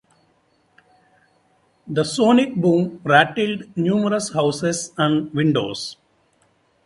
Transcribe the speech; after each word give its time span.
The 1.85 2.03
sonic 2.03 2.55
boom 2.55 3.01
rattled 3.03 3.65
numerous 3.77 4.33
houses 4.33 4.93
and 4.97 5.31
windows. 5.31 5.97